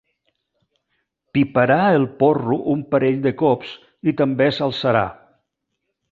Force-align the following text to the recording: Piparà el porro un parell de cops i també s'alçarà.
Piparà 1.37 1.75
el 1.97 2.07
porro 2.23 2.57
un 2.73 2.81
parell 2.93 3.19
de 3.25 3.33
cops 3.41 3.73
i 4.13 4.15
també 4.23 4.49
s'alçarà. 4.59 5.05